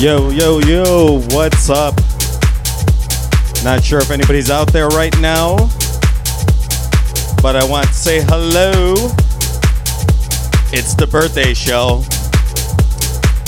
[0.00, 1.94] Yo, yo, yo, what's up?
[3.62, 5.56] Not sure if anybody's out there right now,
[7.40, 8.94] but I want to say hello.
[10.72, 12.02] It's the birthday show.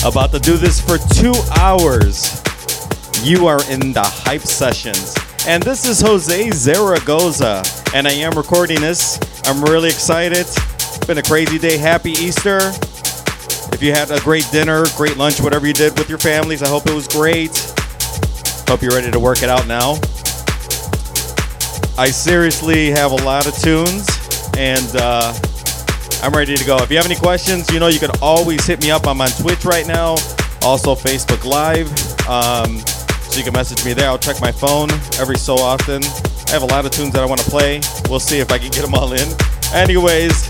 [0.08, 2.40] About to do this for two hours.
[3.22, 5.14] You are in the hype sessions.
[5.46, 9.18] And this is Jose Zaragoza, and I am recording this.
[9.46, 10.46] I'm really excited.
[10.46, 11.76] It's been a crazy day.
[11.76, 12.72] Happy Easter.
[13.76, 16.66] If you had a great dinner, great lunch, whatever you did with your families, I
[16.66, 17.50] hope it was great.
[18.66, 19.96] Hope you're ready to work it out now.
[21.98, 24.08] I seriously have a lot of tunes,
[24.56, 25.34] and uh,
[26.22, 26.78] I'm ready to go.
[26.78, 29.06] If you have any questions, you know you can always hit me up.
[29.06, 30.12] I'm on Twitch right now,
[30.62, 31.88] also Facebook Live.
[32.26, 32.78] Um,
[33.28, 34.08] so you can message me there.
[34.08, 34.90] I'll check my phone
[35.20, 36.02] every so often.
[36.48, 37.82] I have a lot of tunes that I want to play.
[38.08, 39.28] We'll see if I can get them all in.
[39.74, 40.48] Anyways,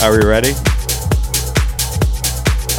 [0.00, 0.54] are we ready?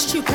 [0.00, 0.29] much you.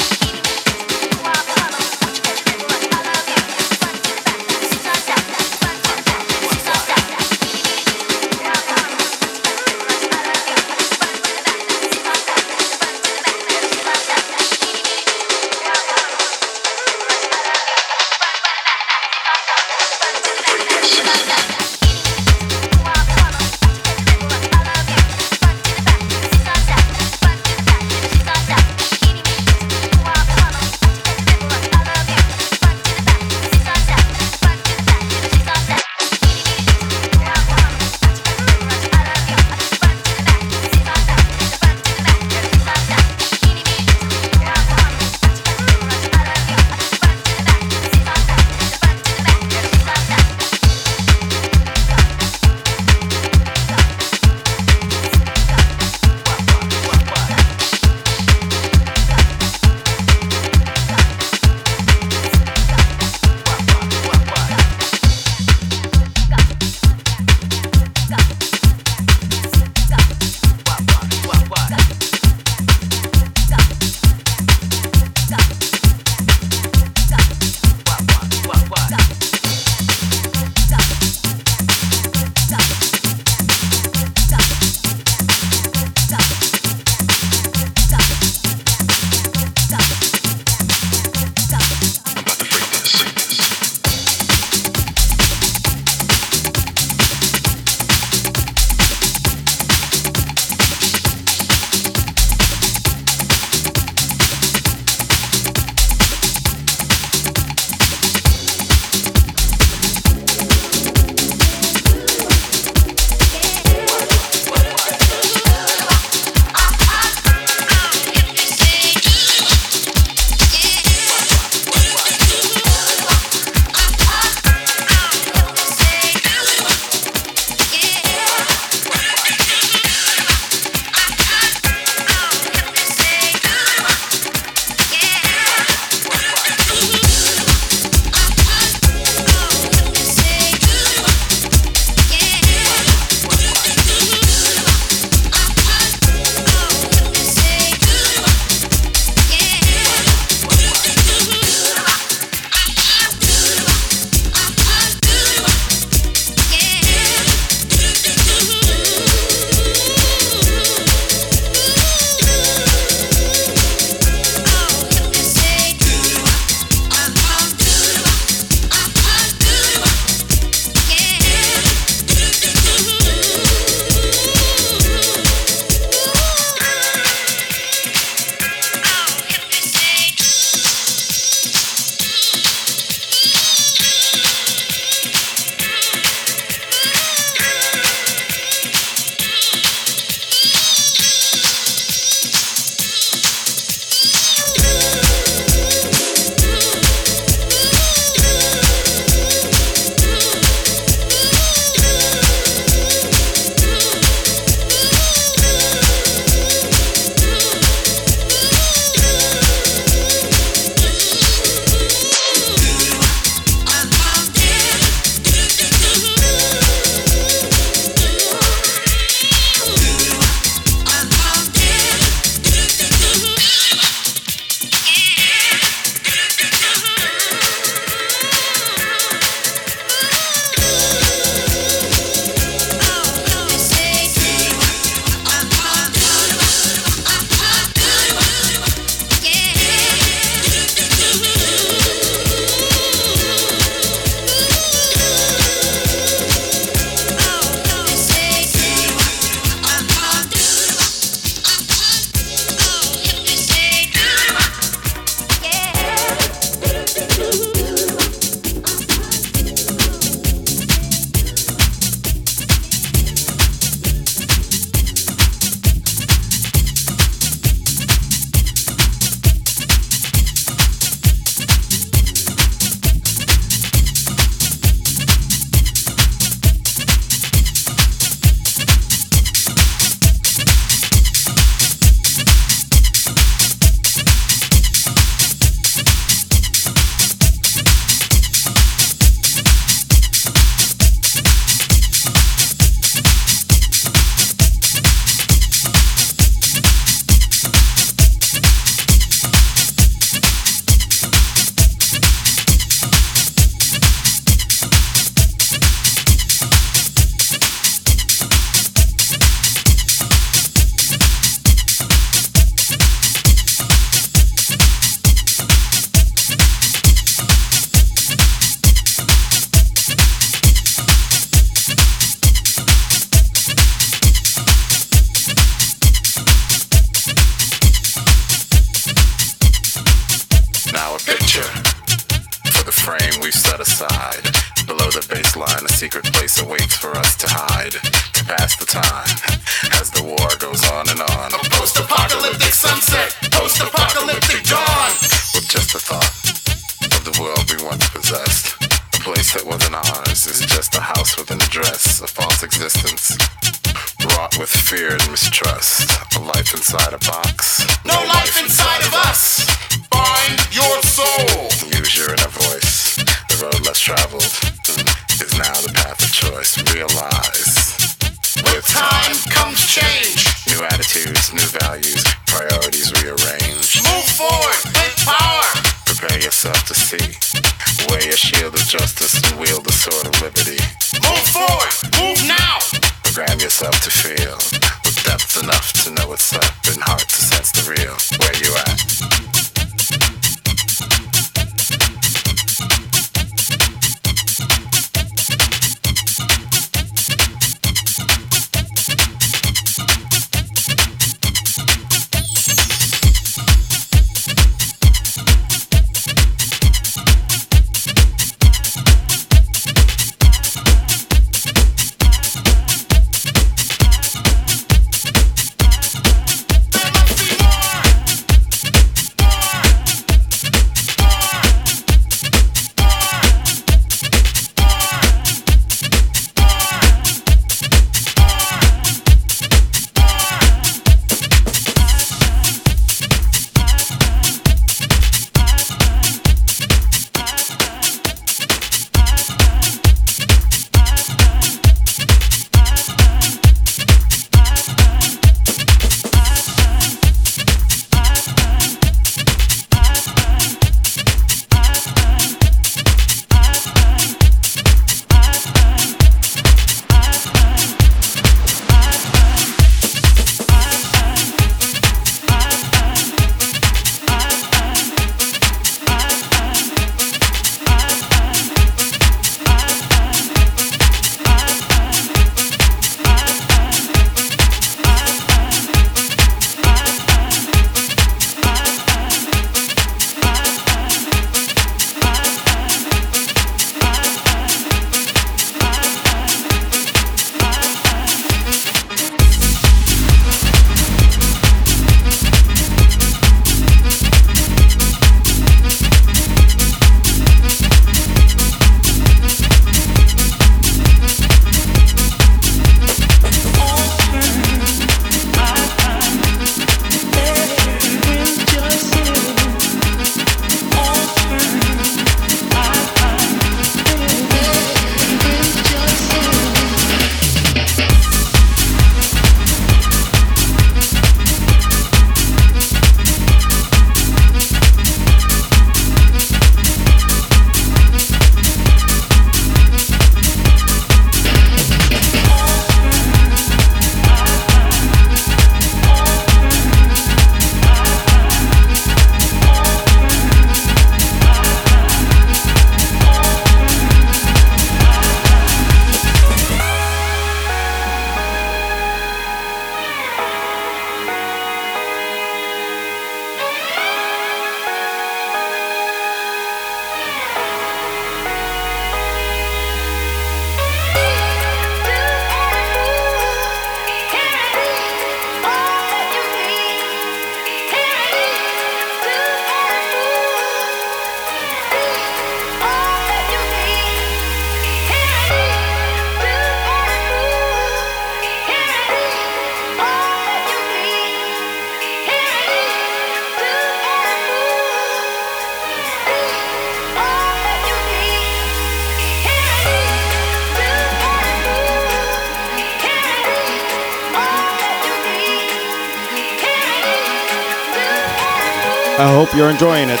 [599.36, 600.00] you're enjoying it.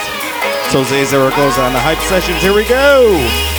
[0.70, 2.40] So Zay Zaragoza on the Hype Sessions.
[2.40, 3.55] Here we go.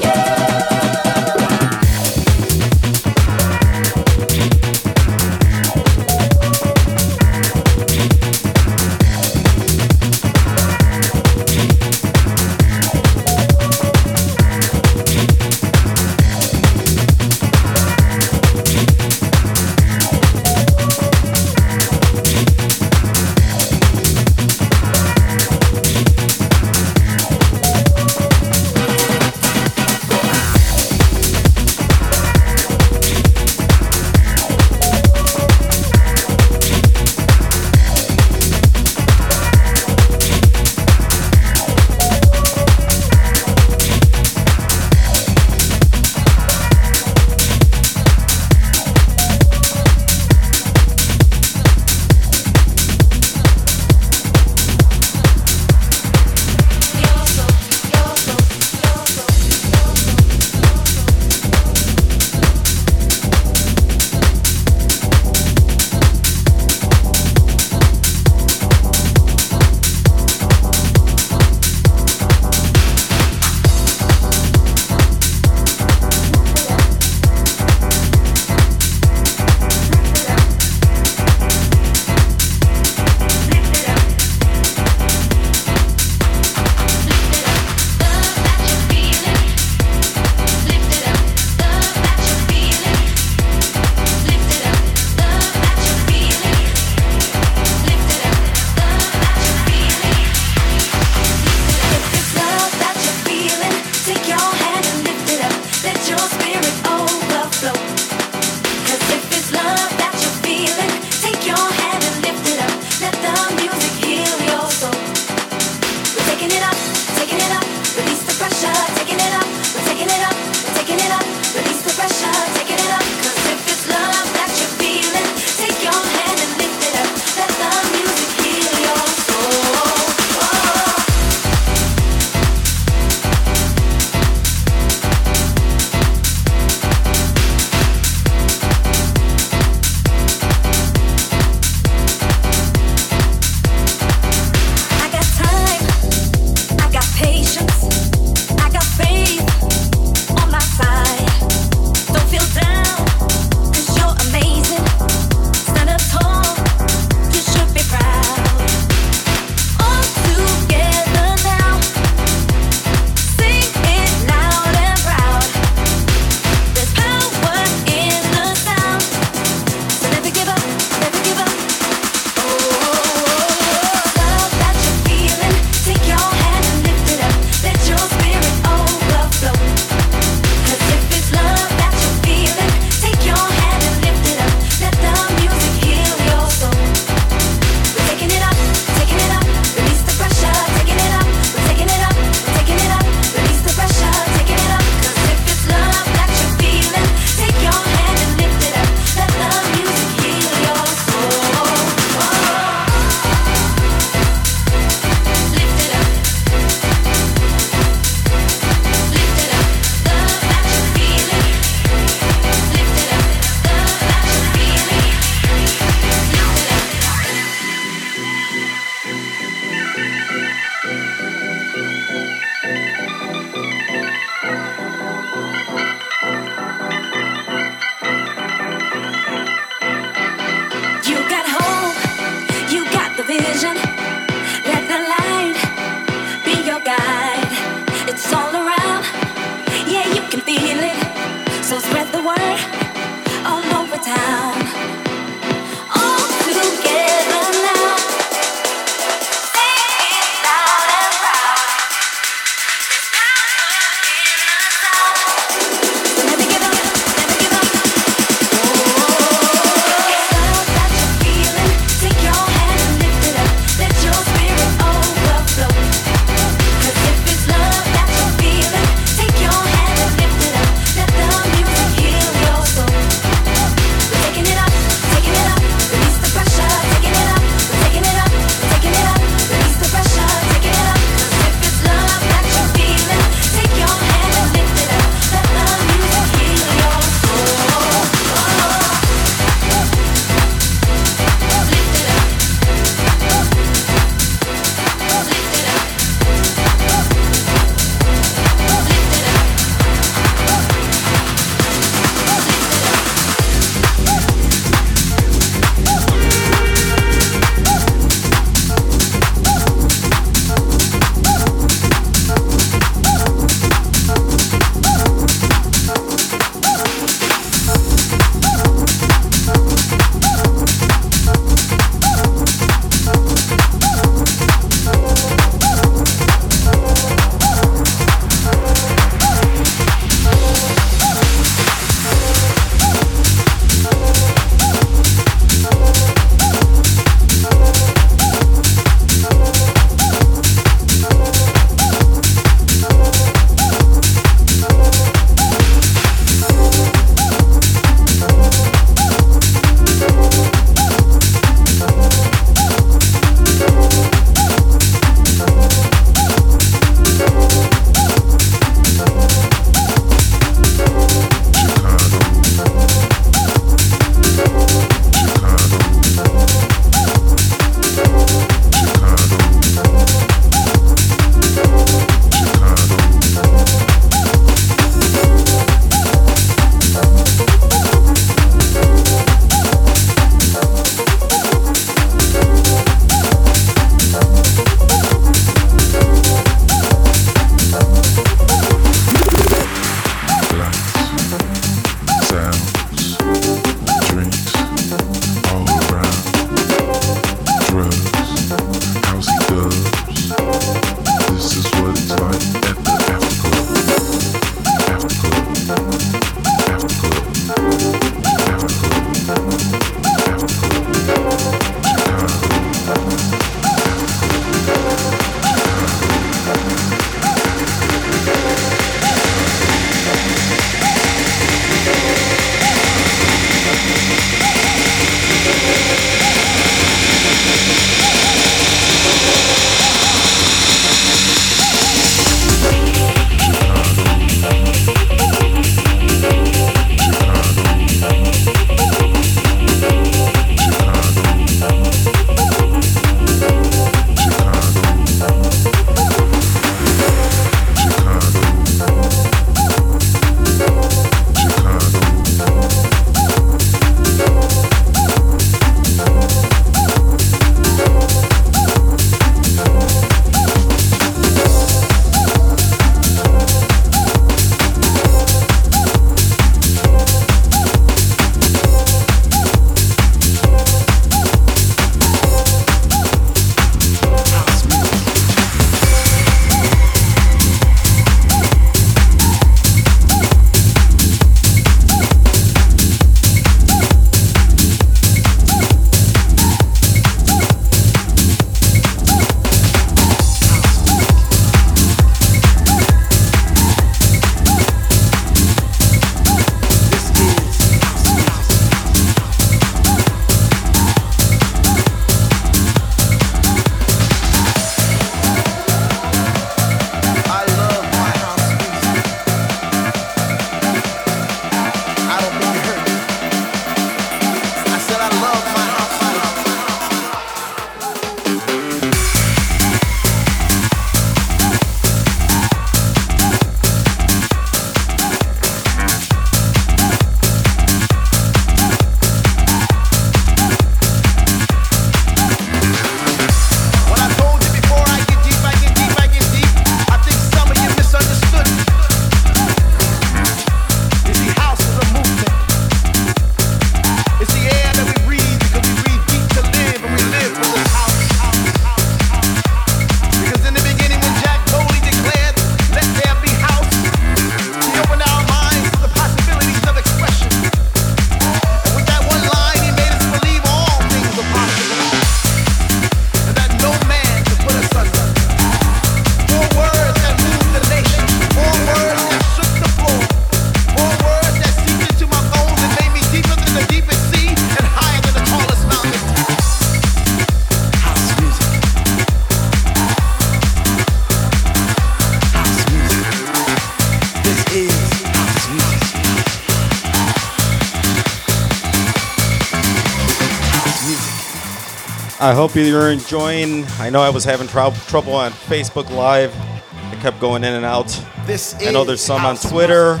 [592.50, 593.64] hope you're enjoying.
[593.78, 596.34] I know I was having trouble on Facebook Live.
[596.36, 597.86] I kept going in and out.
[598.26, 600.00] This I know there's some on Twitter.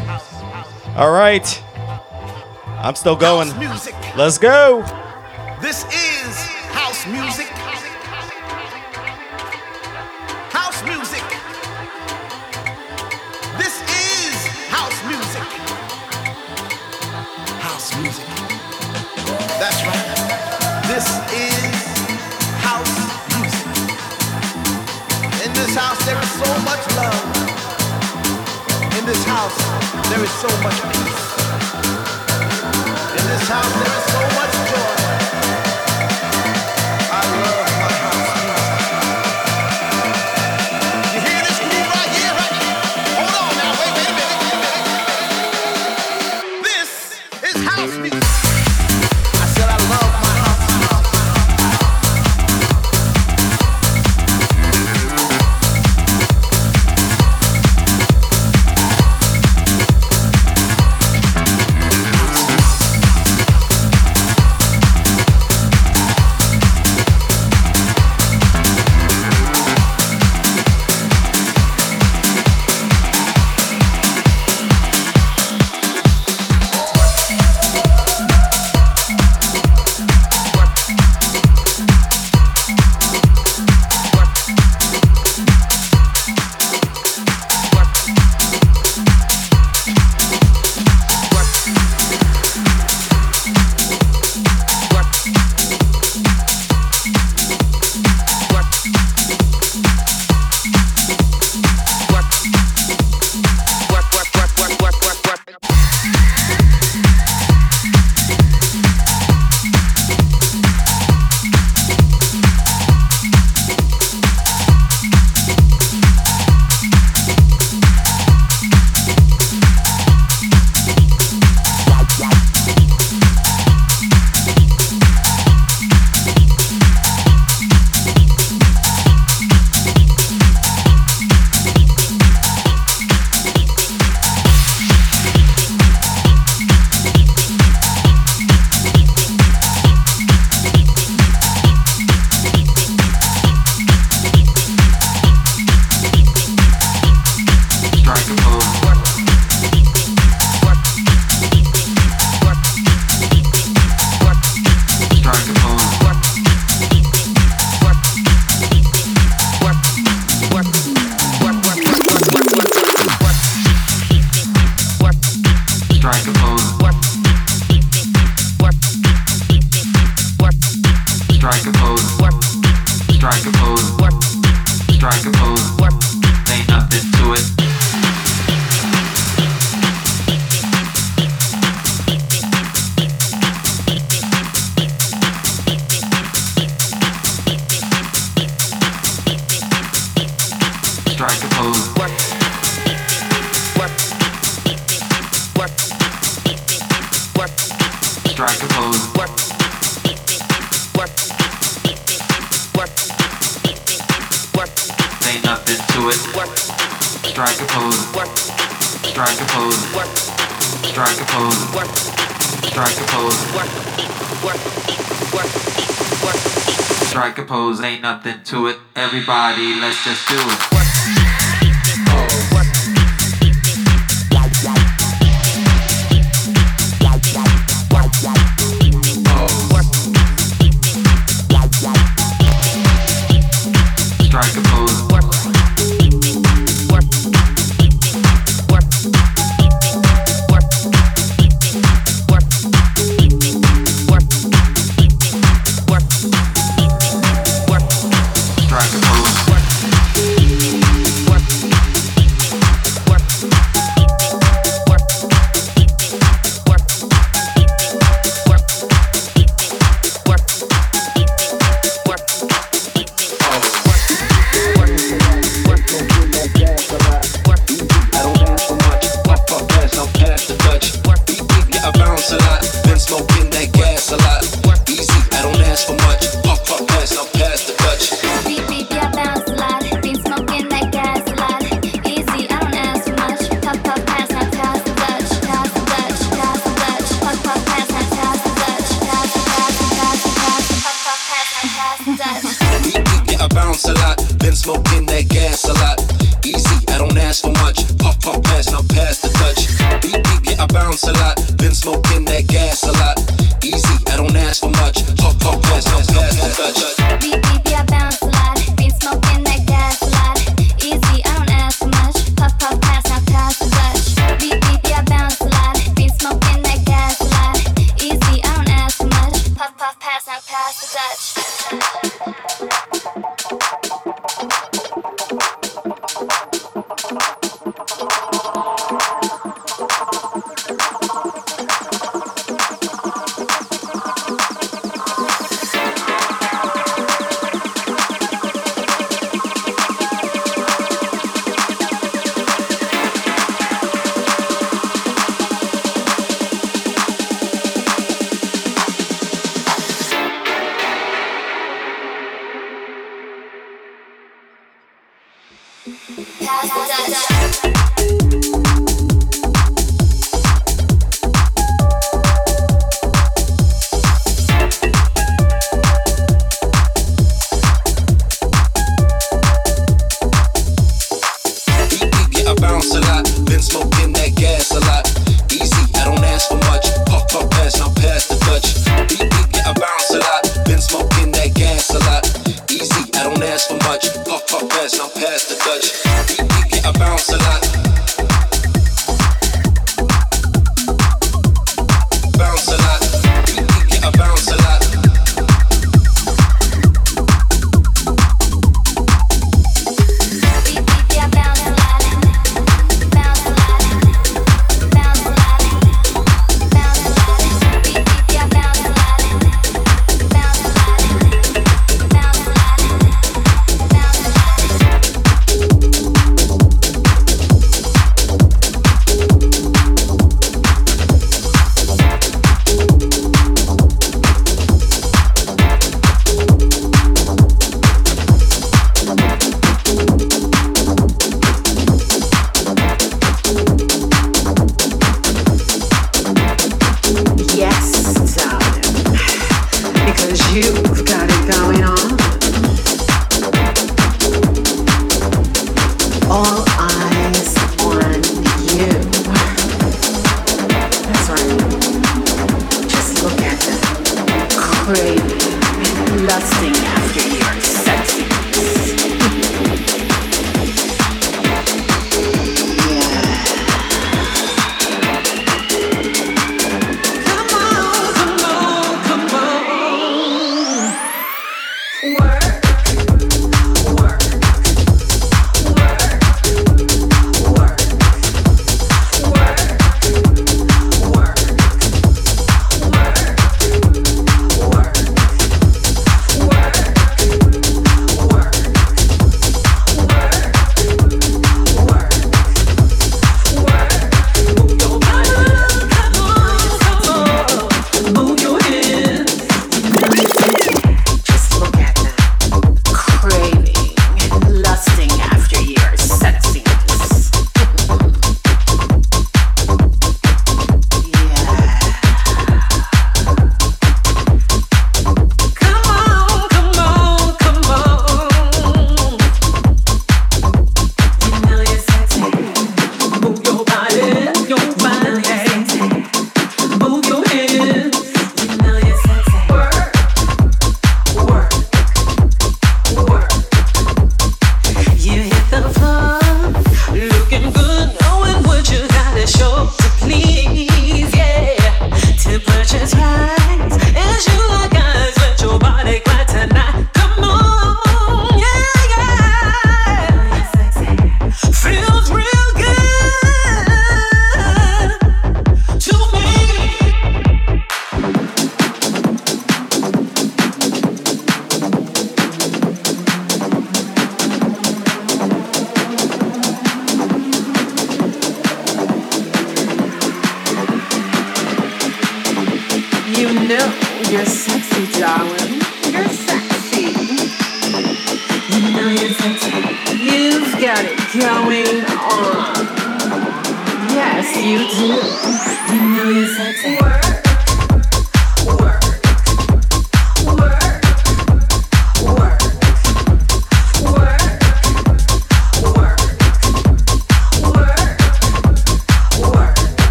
[0.96, 1.62] All right.
[2.82, 3.50] I'm still going.
[4.16, 4.82] Let's go.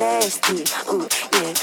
[0.00, 0.64] nasty.
[0.92, 1.59] Ooh, yeah.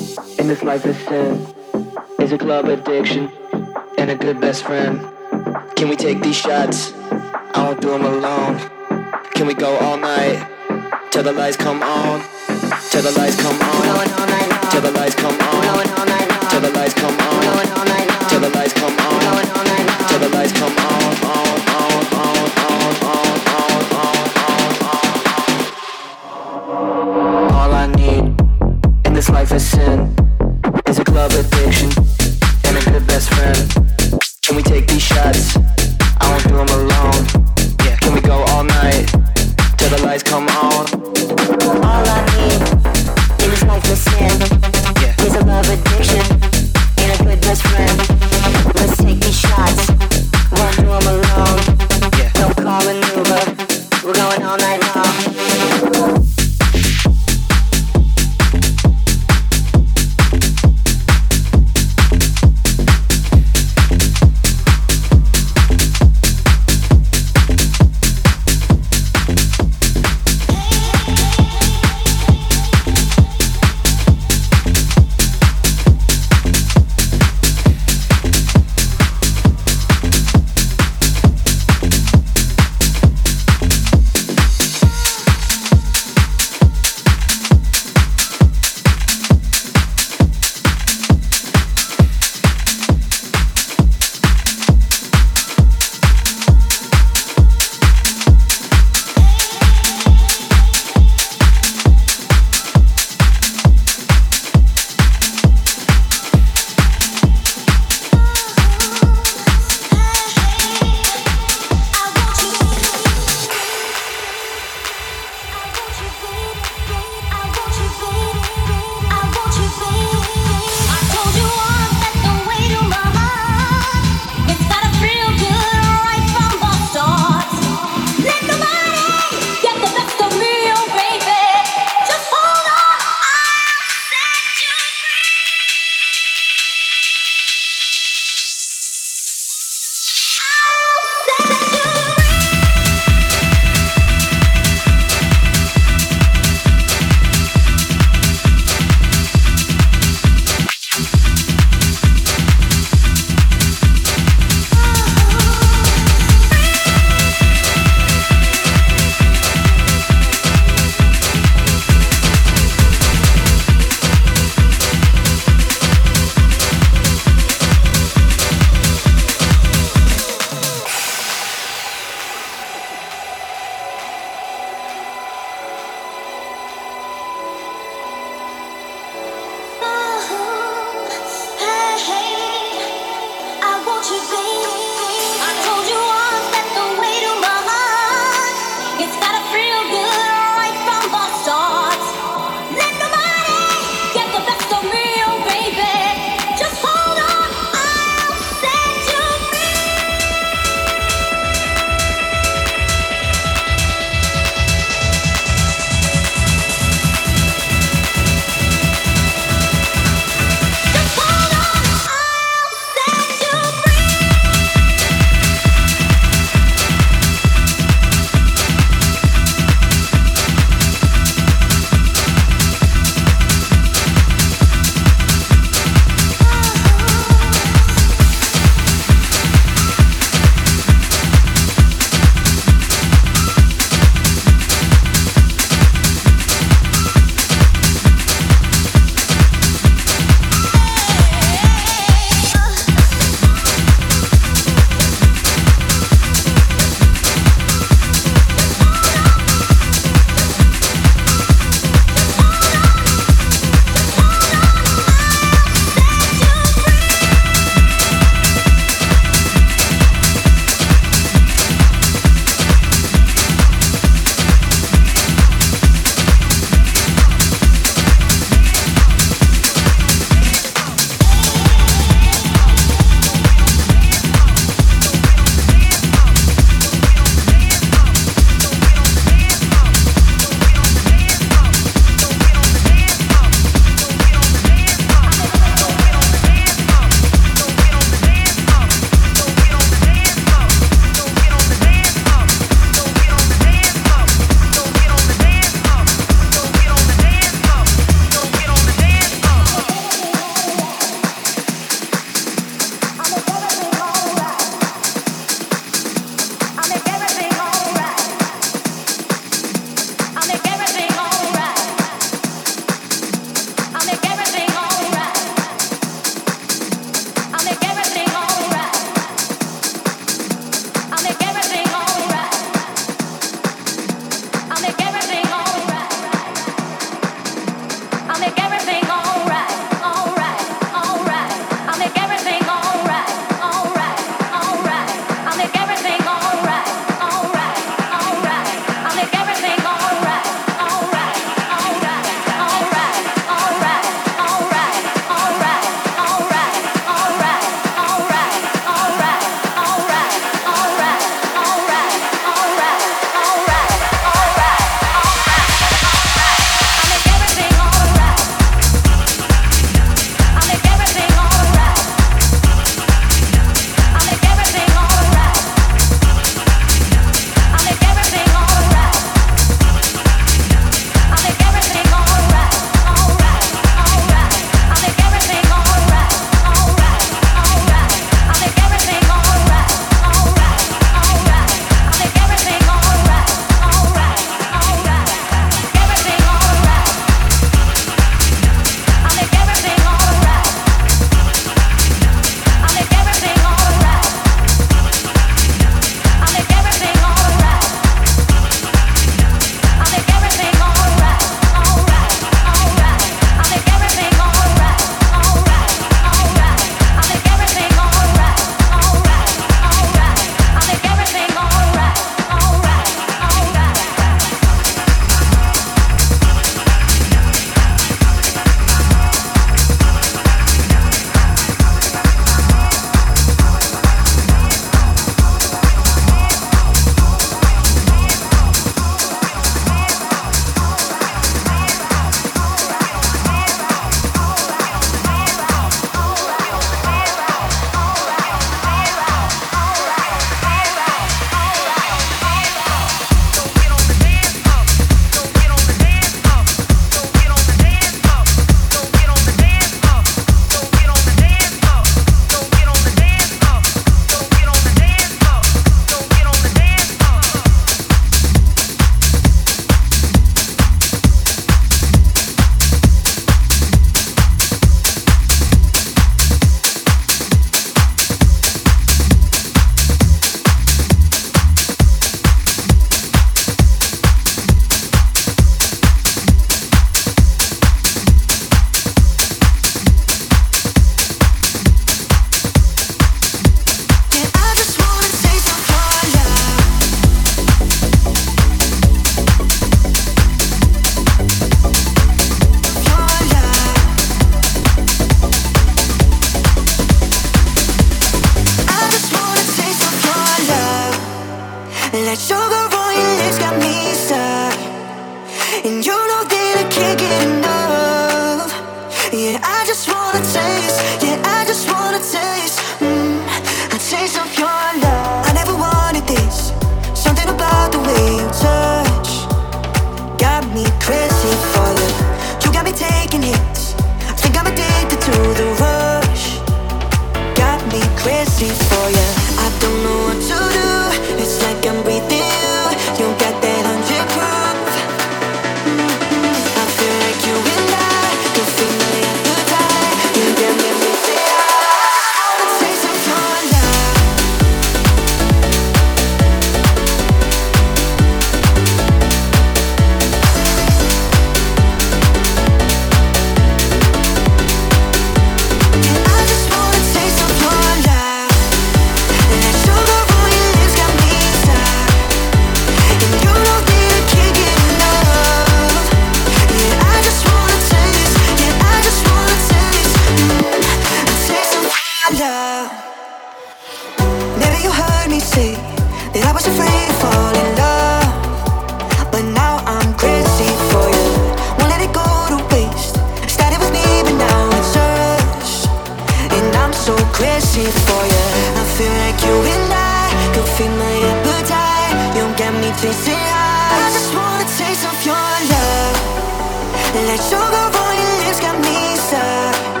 [598.51, 600.00] Your got me stuck.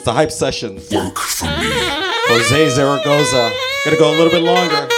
[0.00, 0.90] It's the hype sessions.
[0.90, 1.68] Work for me.
[2.28, 3.52] Jose Zaragoza.
[3.84, 4.88] Gonna go a little bit longer.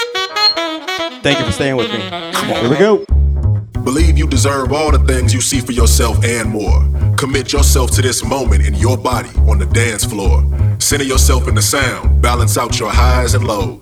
[1.24, 1.98] Thank you for staying with me.
[1.98, 3.04] Here we go.
[3.82, 6.86] Believe you deserve all the things you see for yourself and more.
[7.16, 10.44] Commit yourself to this moment in your body on the dance floor.
[10.78, 12.22] Center yourself in the sound.
[12.22, 13.81] Balance out your highs and lows.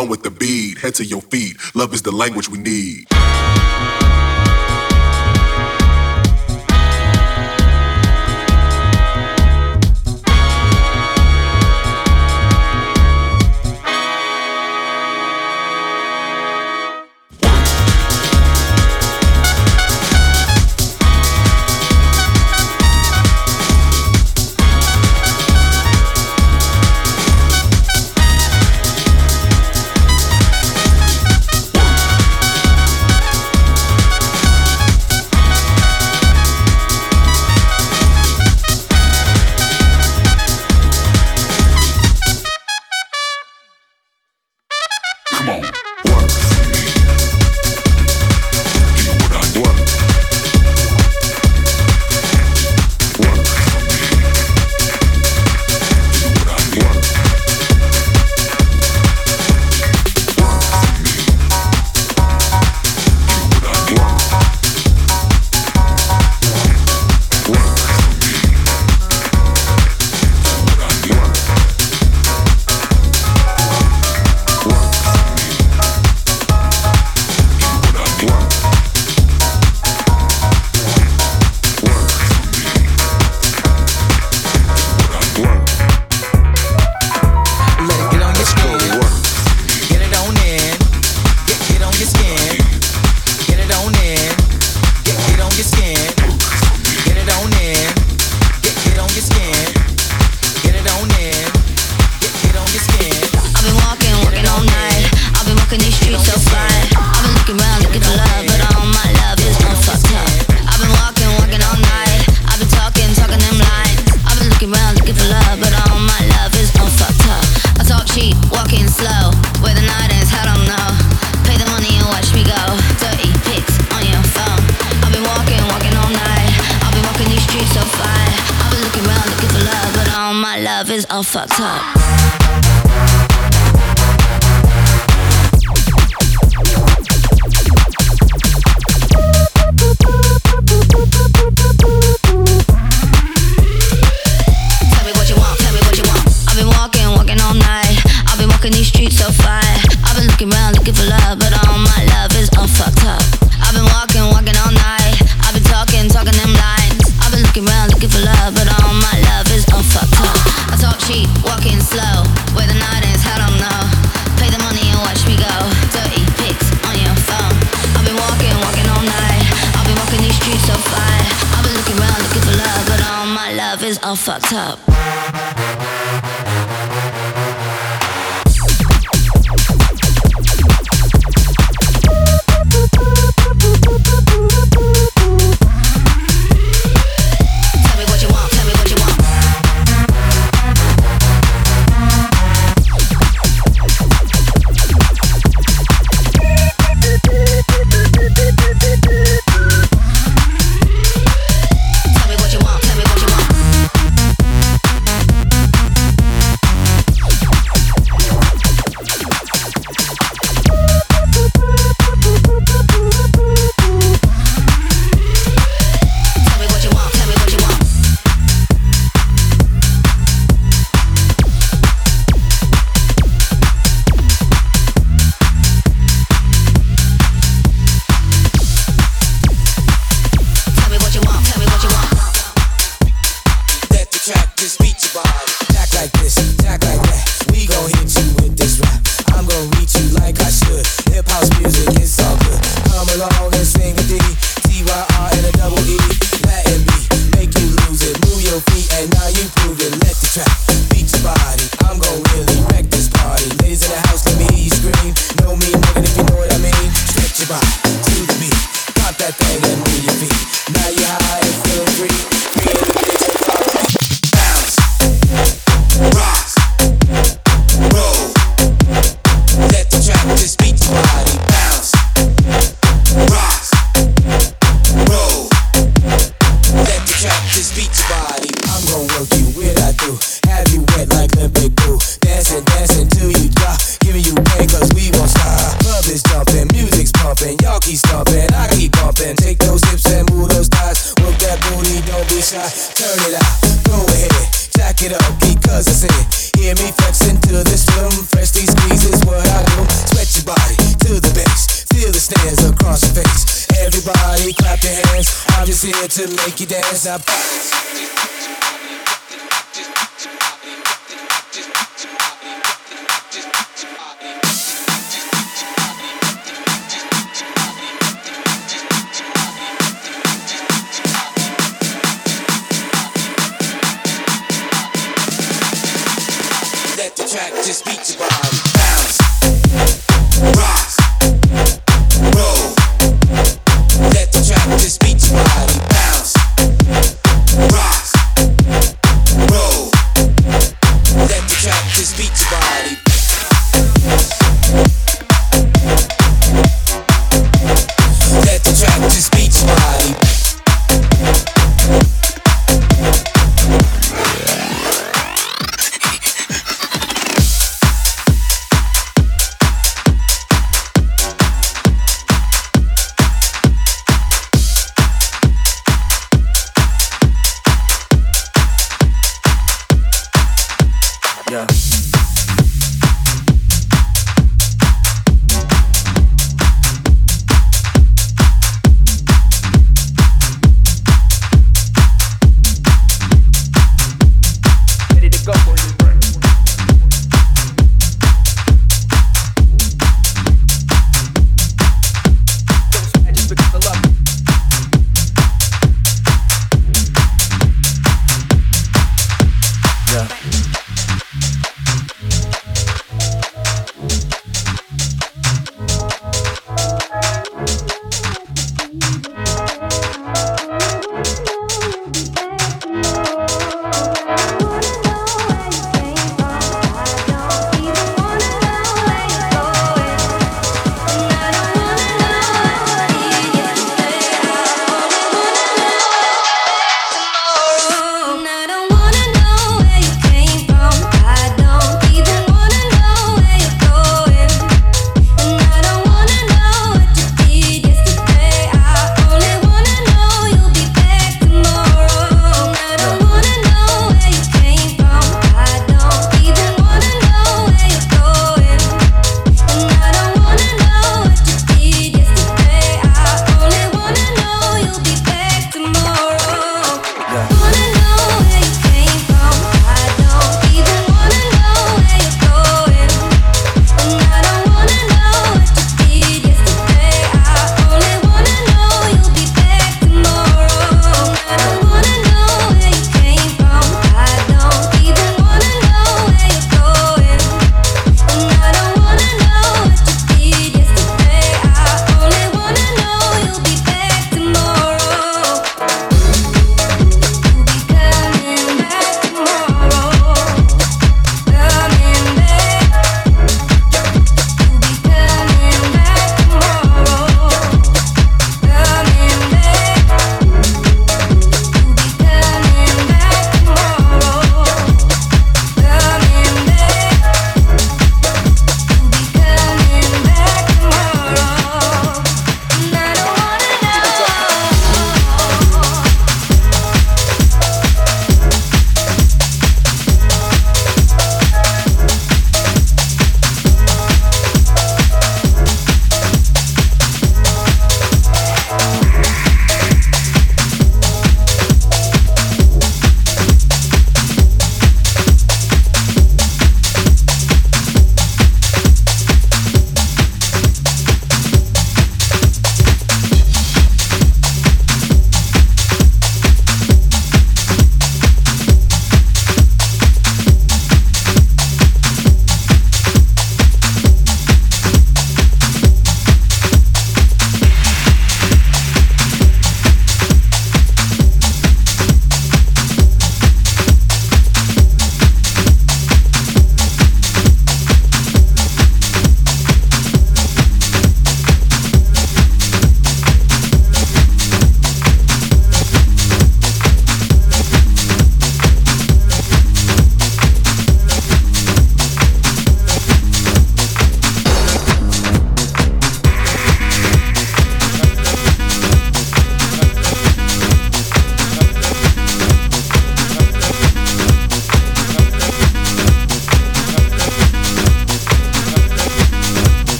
[0.00, 1.58] One with the beat, head to your feet.
[1.74, 3.06] Love is the language we need.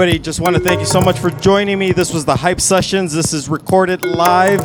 [0.00, 1.92] Everybody, just want to thank you so much for joining me.
[1.92, 3.12] This was the Hype Sessions.
[3.12, 4.62] This is recorded live.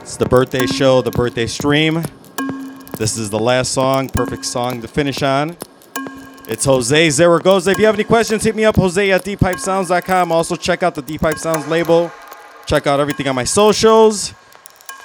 [0.00, 2.04] It's the birthday show, the birthday stream.
[2.96, 5.56] This is the last song, perfect song to finish on.
[6.46, 7.72] It's Jose Zaragoza.
[7.72, 10.30] If you have any questions, hit me up, Jose at deeppipesounds.com.
[10.30, 12.12] Also, check out the Deep Pipe Sounds label.
[12.66, 14.32] Check out everything on my socials.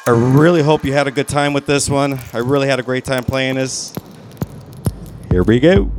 [0.05, 2.19] I really hope you had a good time with this one.
[2.31, 3.95] I really had a great time playing this.
[5.31, 5.91] Here we go.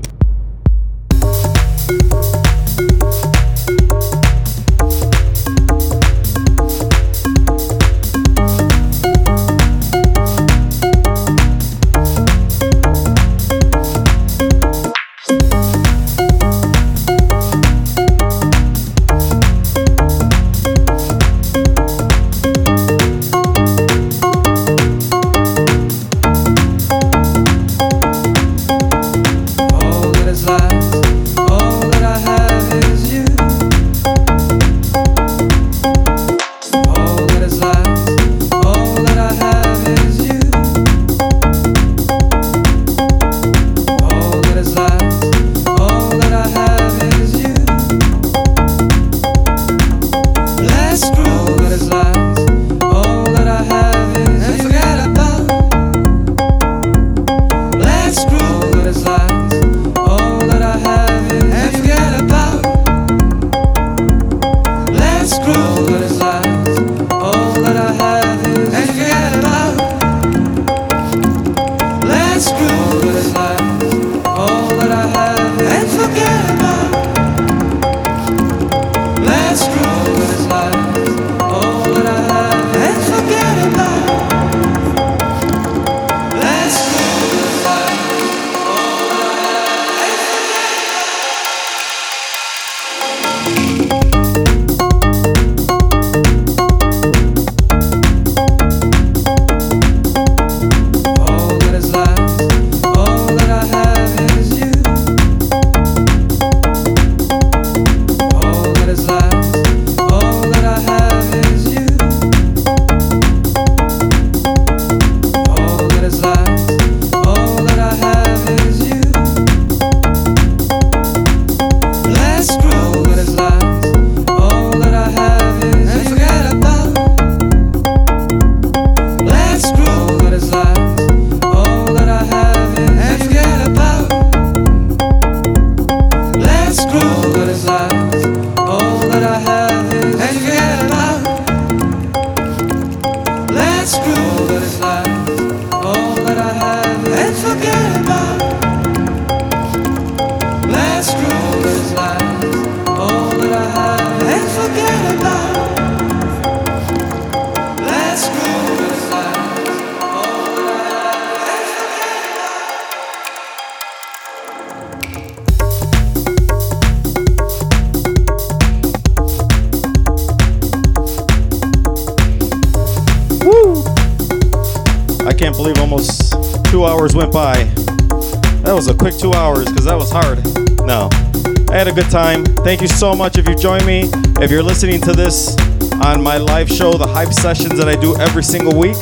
[183.65, 184.11] Join me.
[184.43, 185.57] If you're listening to this
[186.05, 188.97] on my live show, the Hype Sessions that I do every single week,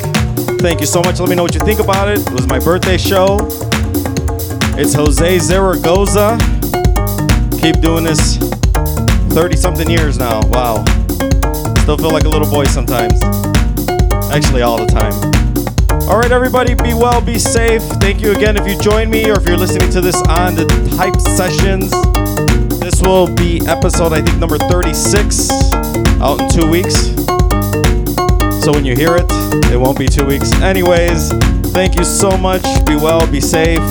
[0.61, 1.19] thank you so much.
[1.19, 2.25] Let me know what you think about it.
[2.25, 3.39] It was my birthday show.
[4.79, 6.37] It's Jose Zaragoza.
[7.59, 8.37] Keep doing this
[9.35, 10.39] 30 something years now.
[10.47, 10.85] Wow.
[11.81, 13.21] Still feel like a little boy sometimes.
[14.31, 15.11] Actually, all the time.
[16.07, 17.81] All right, everybody, be well, be safe.
[17.99, 20.95] Thank you again if you join me or if you're listening to this on the
[20.97, 21.91] Hype Sessions.
[23.03, 25.49] Will be episode, I think, number 36
[26.21, 26.95] out in two weeks.
[28.63, 29.25] So when you hear it,
[29.71, 30.53] it won't be two weeks.
[30.61, 31.33] Anyways,
[31.73, 32.63] thank you so much.
[32.85, 33.81] Be well, be safe.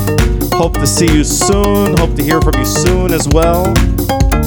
[0.52, 1.96] Hope to see you soon.
[1.98, 3.66] Hope to hear from you soon as well.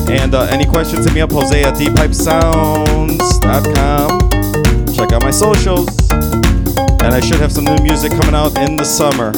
[0.09, 4.19] And uh, any questions, hit me up, Jose at deeppipesounds.com.
[4.93, 5.89] Check out my socials.
[6.09, 9.31] And I should have some new music coming out in the summer.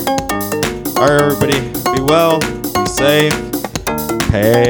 [0.97, 1.59] All right, everybody,
[1.97, 3.46] be well, be safe.
[4.43, 4.67] Hey.